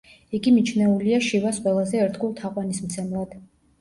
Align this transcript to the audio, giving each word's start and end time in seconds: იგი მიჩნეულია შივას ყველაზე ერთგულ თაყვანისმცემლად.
იგი 0.37 0.53
მიჩნეულია 0.55 1.19
შივას 1.27 1.59
ყველაზე 1.67 2.03
ერთგულ 2.07 2.33
თაყვანისმცემლად. 2.43 3.41